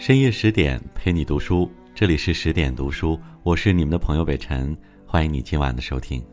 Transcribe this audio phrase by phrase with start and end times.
[0.00, 6.24] 深夜十点陪你读书，这里是十点读书，我是你们的朋友北辰，欢迎你今晚的收听。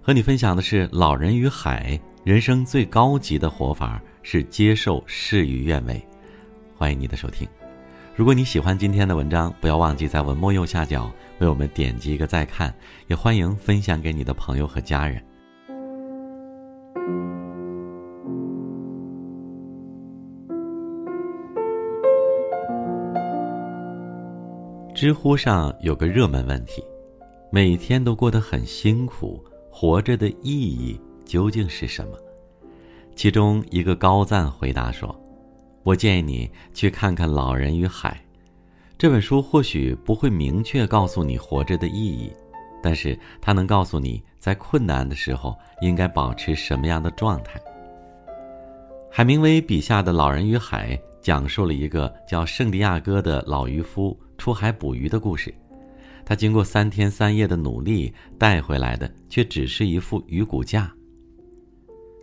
[0.00, 6.02] 和你分享的是《老人与海》，人生最高级的活法是接受事与愿违。
[6.74, 7.46] 欢迎你的收听。
[8.16, 12.74] 如果你喜欢今天的文章，不要忘记在文末右下角为我们点击一个再看，
[13.08, 15.22] 也欢迎分享给你的朋友和家人。
[25.02, 26.80] 知乎上有个热门问题：
[27.50, 32.16] 每天都过得很辛苦，活着的意义究竟是什么？
[33.16, 35.12] 其中一个高赞回答说
[35.82, 38.10] ：“我建议你去看看《老人与海》
[38.96, 42.32] 这本书，或许不会明确告诉你活着的意义，
[42.80, 47.60] 但是它能告诉你在困难的时候应该保持什么样的状态。”
[49.10, 54.16] 海明威笔下的《老人与海》讲述了一个叫圣地亚哥的老渔夫。
[54.38, 55.54] 出海捕鱼的故事，
[56.24, 60.92] 他经过三天三夜的努力带回来的，却只是一副鱼骨架。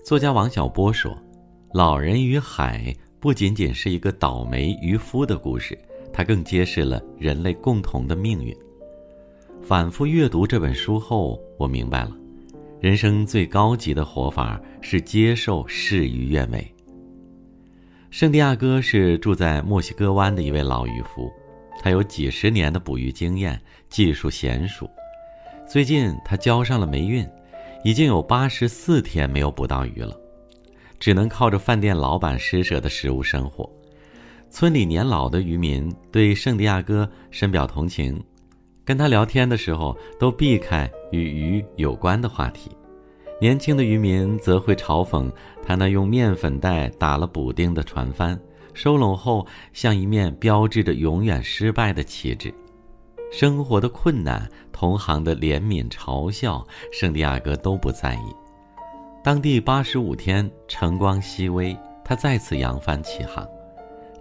[0.04, 1.18] 作家王小波说
[1.74, 5.78] ：“老人与海不仅仅是一个倒霉渔夫的故事，
[6.12, 8.56] 它更揭示了人类共同的命运。”
[9.62, 12.12] 反复阅读这本书后，我明白了，
[12.80, 16.66] 人生最高级的活法是接受事与愿违。
[18.10, 21.32] 圣地亚哥是住在墨西哥湾的一位老渔夫。
[21.82, 24.88] 他有几十年的捕鱼经验，技术娴熟。
[25.66, 27.26] 最近他交上了霉运，
[27.84, 30.14] 已经有八十四天没有捕到鱼了，
[31.00, 33.68] 只能靠着饭店老板施舍的食物生活。
[34.50, 38.22] 村里年老的渔民对圣地亚哥深表同情，
[38.84, 42.70] 跟他聊天的时候都避开与鱼有关的话题。
[43.40, 45.32] 年轻的渔民则会嘲讽
[45.64, 48.38] 他那用面粉袋打了补丁的船帆。
[48.82, 52.54] 收拢后，像一面标志着永远失败的旗帜。
[53.30, 58.34] 生活的困难，同行的怜悯、嘲笑，圣地亚哥都不在意。
[59.22, 61.76] 当地八十五天，晨光熹微，
[62.06, 63.46] 他再次扬帆起航。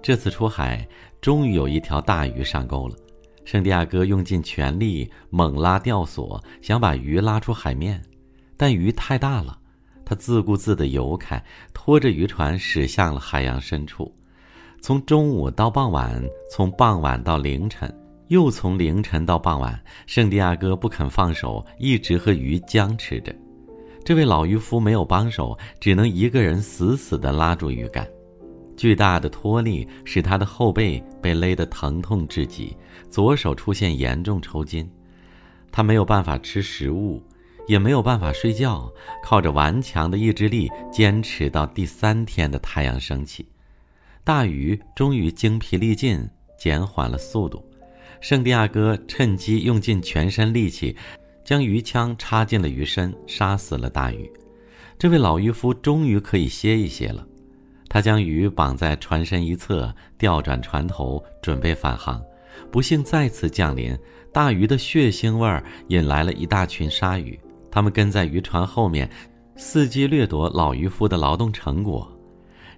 [0.02, 0.84] 这次出海，
[1.20, 2.96] 终于有一条大鱼上钩了。
[3.44, 8.02] 圣地亚哥用尽全力猛拉吊索，想把鱼拉出海面，
[8.56, 9.56] 但鱼太大了，
[10.04, 11.40] 他自顾自地游开，
[11.72, 14.12] 拖着渔船驶向了海洋深处。
[14.80, 17.92] 从中午到傍晚，从傍晚到凌晨，
[18.28, 23.34] 又从凌晨到傍晚，圣地亚哥不肯放手，一直和鱼僵持着。
[24.04, 28.08] 这位老渔夫没有帮手，只能一个人死死地拉住鱼竿。
[28.76, 32.74] 巨大的拖力使他的后背被勒得疼痛至极，
[33.10, 34.88] 左手出现严重抽筋。
[35.70, 37.20] 他没有办法吃食物，
[37.66, 38.90] 也没有办法睡觉，
[39.22, 43.44] 靠着顽强的意志力坚持到第三天的太阳升起。
[44.28, 46.20] 大鱼终于精疲力尽，
[46.58, 47.64] 减缓了速度。
[48.20, 50.94] 圣地亚哥趁机用尽全身力气，
[51.42, 54.30] 将鱼枪插进了鱼身，杀死了大鱼。
[54.98, 57.26] 这位老渔夫终于可以歇一歇了。
[57.88, 62.22] 他将鱼绑在船身一侧，调转船头，准备返航。
[62.70, 63.96] 不幸再次降临，
[64.30, 67.40] 大鱼的血腥味儿引来了一大群鲨鱼，
[67.70, 69.08] 它们跟在渔船后面，
[69.56, 72.06] 伺机掠夺老渔夫的劳动成果。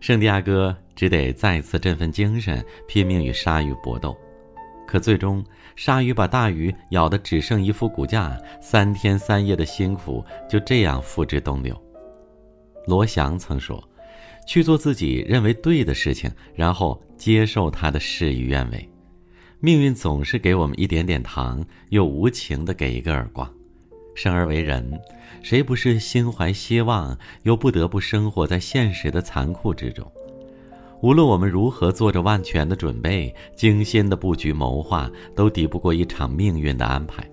[0.01, 4.17] 圣地亚哥只得再次振奋精神，拼命与鲨鱼搏斗。
[4.87, 5.45] 可最终，
[5.77, 11.81] 鲨鱼把大鱼咬得只剩一副骨架，三天三夜的辛苦就这样付之东流。
[12.87, 13.83] 罗翔曾说
[14.49, 18.89] ：“去做自己认为对的事情，然后接受他的事与愿违。
[19.61, 23.49] 命运总是给我们一点点糖，又无情地给一个耳光。
[24.15, 25.01] 生而为人。”
[25.43, 30.07] 谁不是心怀希望，又不得不生活在现实的残酷之中？
[31.01, 37.27] 无论我们如何做着万全的准备、精心的布局谋划，都抵不过一场命运的安排。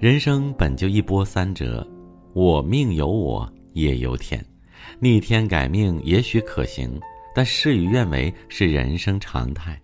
[0.00, 1.86] 人生本就一波三折，
[2.32, 4.42] 我命由我也由天，
[4.98, 6.98] 逆天改命也许可行，
[7.34, 9.78] 但事与愿违是人生常态。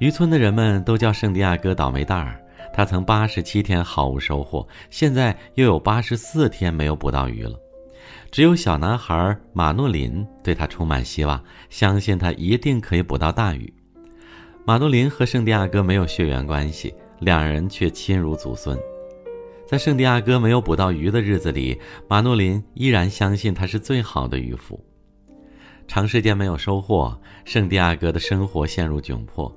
[0.00, 2.38] 渔村的人们都叫圣地亚哥倒霉蛋儿。
[2.72, 7.58] 他曾八十七天毫无收获，现在又有八十四天没有捕到鱼了。
[8.30, 13.72] 只有小男孩马诺林对他充满希望，相信他一定可以捕到大鱼。
[14.64, 18.78] 马诺林和圣地亚哥没有血缘关系，两人却亲如祖孙。
[19.66, 24.78] 在圣地亚哥没有捕到鱼的日子里，马诺林依然相信他是最好的渔夫。
[25.86, 29.52] 长时间没有收获，圣地亚哥的生活陷入窘迫。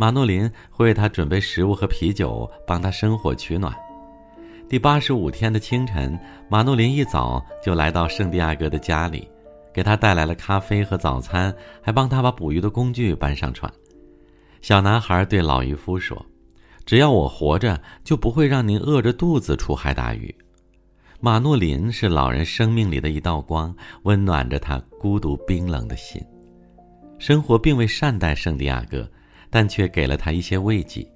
[0.00, 3.76] 马诺林会为他准备食物和啤酒，帮他生火取暖。
[4.66, 6.18] 第八十五天的清晨，
[6.48, 9.28] 马诺林一早就来到圣地亚哥的家里，
[9.74, 13.70] 给他带来了咖啡和早餐，还帮他把捕鱼的工具搬上船。
[14.62, 16.24] 小男孩对老渔夫说
[16.86, 20.34] ：“只要我活着，就不会让您饿着肚子出海打鱼。”
[21.20, 26.24] 马诺林是老人生命里的一道光，温暖着他孤独冰冷的心。
[27.18, 29.06] 生活并未善待圣地亚哥，
[29.50, 31.06] 但却给了他一些慰藉。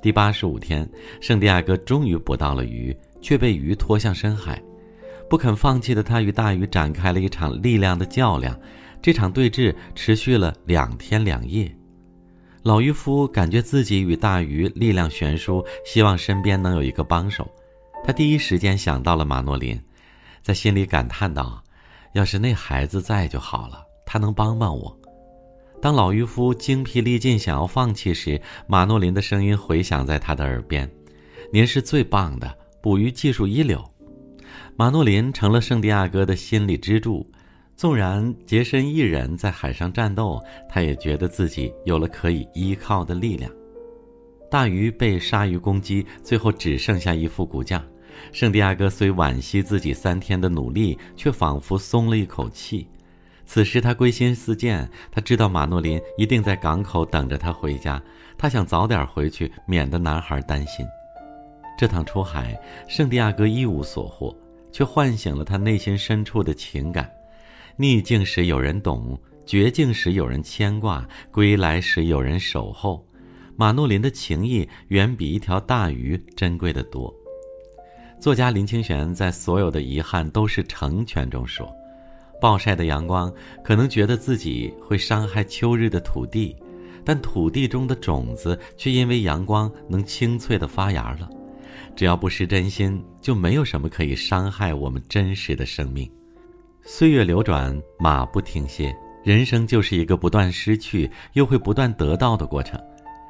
[0.00, 0.88] 第八十五天，
[1.20, 4.62] 圣地亚哥终于捕到了鱼，却被鱼拖向深海。
[5.28, 8.58] 不肯放弃的他与大鱼展开了一场力量的较量。
[9.02, 11.72] 这场对峙持续了两天两夜。
[12.62, 17.48] 老渔夫感觉自己与大鱼力量悬殊，希望身边能有一个帮手。
[18.04, 19.80] 他第一时间想到了马诺林，
[20.42, 21.62] 在心里感叹道
[22.14, 24.97] ：“要是那孩子在就好了，他能帮帮我。”
[25.80, 30.90] 当老渔夫精疲力尽想要放弃时，马诺林的声音回响在他的耳边
[31.52, 32.52] ：“您是最棒的，
[32.82, 33.84] 捕鱼技术一流。”
[34.76, 37.24] 马诺林成了圣地亚哥的心理支柱，
[37.76, 43.50] 纵然洁身一人在海上战斗，他也觉得自己有了可以依靠的力量。
[44.50, 47.84] 大鱼被鲨鱼攻击，最后只剩下一副骨架。
[48.32, 52.88] 圣地亚哥虽惋惜自己三天的努力，却仿佛松了一口气。
[53.48, 58.00] 此时他归心似箭，他知道马诺林一定在港口等着他回家，
[58.36, 60.86] 他想早点回去，免得男孩担心。
[61.78, 62.54] 这趟出海，
[62.86, 64.36] 圣地亚哥一无所获，
[64.70, 67.10] 却唤醒了他内心深处的情感。
[67.76, 73.02] 逆境时有人懂，绝境时有人牵挂，归来时有人守候。
[73.56, 77.12] 马诺林的情谊远比一条大鱼珍贵的多。
[78.20, 81.66] 作家林清玄在《所有的遗憾都是成全》中说。
[82.40, 83.32] 暴晒的阳光
[83.64, 86.54] 可能觉得自己会伤害秋日的土地，
[87.04, 91.28] 但土地中的种子却因为阳光能清脆的发芽了。
[91.96, 96.08] 只要不失真心，就没有什么可以伤害我们真实的生命。
[96.82, 102.80] 岁月流转，马不停歇，人生就是一个不断失去又会不断得到的过程。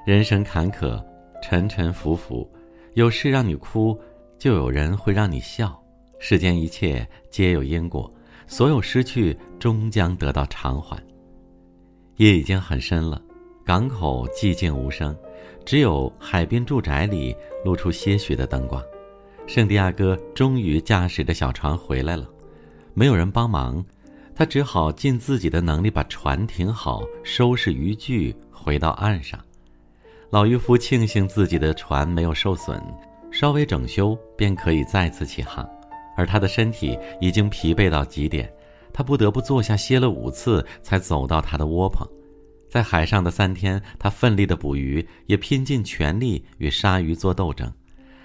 [0.07, 1.03] 人生坎坷，
[1.43, 2.49] 沉沉浮浮，
[2.95, 3.99] 有事让你哭，
[4.39, 5.83] 就有人会让你笑。
[6.19, 8.13] 世间一切皆有因果。
[8.49, 11.01] 所有失去终将得到偿还。
[12.17, 13.23] 夜已经很深了，
[13.65, 15.17] 港口寂静无声，
[15.65, 18.83] 只有海滨住宅里露出些许的灯光。
[19.47, 22.27] 圣地亚哥终于驾驶着小船回来了，
[22.95, 23.85] 没有人帮忙，
[24.35, 29.39] 他只好尽自己的能力把船停好，收拾渔具，回到岸上。
[30.31, 32.83] 老渔夫庆幸自己的船没有受损，
[33.31, 35.69] 稍微整修便可以再次起航。
[36.19, 38.53] 而他的身体已经疲惫到极点，
[38.93, 42.05] 他不得不坐下歇了五次，才走到他的窝棚。
[42.69, 47.73] 在海上的三天，他奋力的捕鱼，也拼尽全力与鲨鱼做斗争。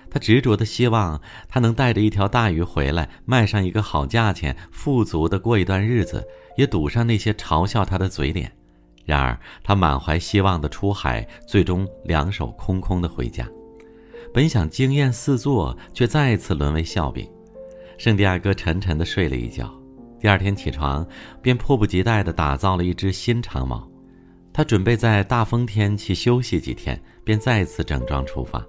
[0.10, 8.52] 他执着的希望，他能带着一条大鱼回来，卖上一个好价钱，富足的过一段日子，也堵上那些嘲笑他的嘴脸。
[9.06, 13.48] 然而，他满怀希望的出海，最终两手空空的回家。
[14.34, 17.30] 本想惊艳四座，却再次沦为笑柄。
[17.98, 19.72] 圣地亚哥沉沉地睡了一觉，
[20.20, 21.08] 第二天起床
[21.42, 23.88] 便迫不及待地打造了一只新长矛。
[24.52, 28.64] 他准备在大风天气休息几天，便再次整装出发。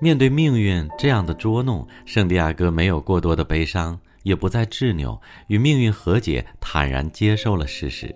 [0.00, 8.14] 面对命运这样的捉弄，圣地亚哥没有过多的悲伤，也不再执拗，与命运和解，坦然接受了事实。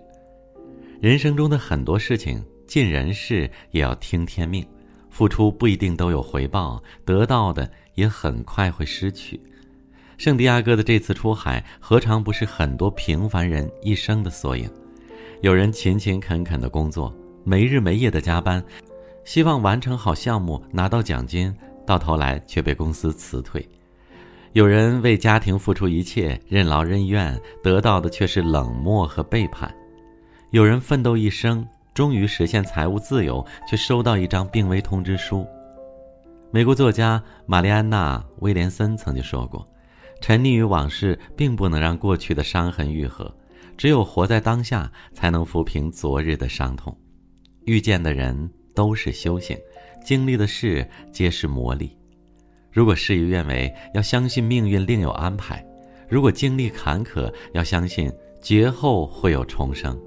[0.99, 4.63] 人生中的很多事情，尽人事也要听天命，
[5.09, 9.39] 付出不一定都有回报，得到的也很快会失去。
[10.21, 14.69] 圣地亚哥的这次出海，何尝不是很多平凡人一生的缩影？
[15.41, 17.11] 有人勤勤恳恳的工作，
[17.43, 18.63] 没日没夜的加班，
[19.25, 21.51] 希望完成好项目拿到奖金，
[21.87, 23.63] 到头来却被公司辞退；
[24.53, 29.71] 有人为家庭付出一切，任劳任怨，得到的却是冷漠和背叛；
[30.51, 35.47] 有人奋斗一生，终于实现财务自由，却收到一张病危通知书。
[36.51, 39.67] 美国作家玛丽安娜·威廉森曾经说过。
[40.21, 43.35] 沉溺于往事，并不能让过去的伤痕愈合，
[43.75, 46.95] 只有活在当下，才能抚平昨日的伤痛。
[47.65, 49.57] 遇见的人都是修行，
[50.05, 51.89] 经历的事皆是磨砺。
[52.71, 55.57] 如果事与愿违，要相信命运另有安排；
[56.07, 59.99] 如果经历坎坷，要相信劫后会有重生。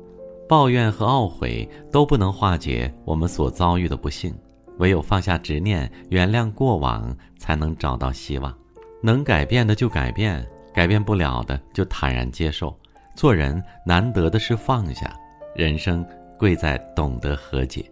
[0.48, 4.34] 抱怨和懊悔都不能化解我们所遭遇的不幸，
[4.78, 8.56] 唯有放下执念，原谅过往，才能找到希望。
[9.04, 10.42] 能改变的就改变，
[10.72, 12.74] 改变不了的就坦然接受。
[13.14, 15.14] 做人难得的是放下，
[15.54, 16.02] 人生
[16.38, 17.82] 贵在懂得和解。《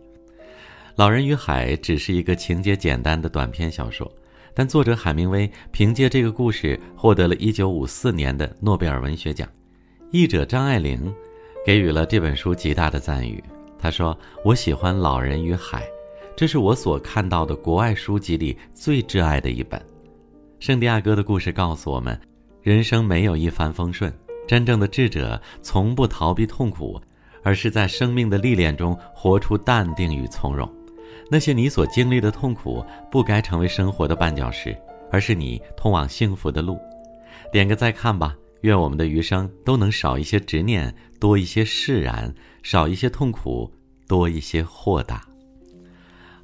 [0.97, 4.11] 老人与海》只是一个情节简单的短篇小说，
[4.55, 9.47] 但作者海明威凭借这个故事获得了一九五四年的诺贝尔文学奖。
[10.13, 11.15] 译者张爱玲
[11.67, 13.45] 给予了这本书极大的赞誉。
[13.79, 15.83] 他说：“我喜欢《老人与海》，
[16.35, 19.79] 这是我所看到的国外书籍里最挚爱的一本。”
[20.63, 22.17] 圣地亚哥的故事告诉我们，
[22.63, 24.15] 人生没有一帆风顺，
[24.47, 27.03] 真正的智者从不逃避痛苦，
[27.43, 30.73] 而是在生命的历练中活出淡定与从容。
[31.29, 34.73] 那些你所经历的痛苦，不该成为生活的绊脚石，
[35.11, 36.79] 而是你通往幸福的路。
[37.51, 38.33] 点个再看吧。
[38.61, 43.69] 愿我们的余生都能少一些执念，多一些释然；少一些痛苦，
[44.07, 45.27] 多一些豁达。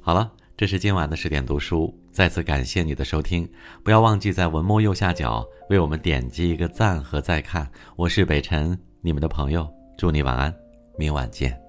[0.01, 3.49] 好了，这是今晚的十点读书，再次感谢你的收听。
[3.81, 7.65] 不要忘记在文末右下角为我们点击一个赞和再看。
[7.95, 9.65] 我是北辰，你们的朋友。
[9.97, 10.53] 祝你晚安，
[10.97, 11.68] 明晚见。